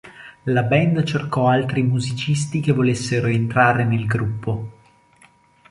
La 0.45 0.63
band 0.63 1.03
cercò 1.03 1.47
altri 1.49 1.83
musicisti 1.83 2.59
che 2.59 2.71
volessero 2.71 3.27
entrare 3.27 3.85
nel 3.85 4.07
gruppo. 4.07 4.79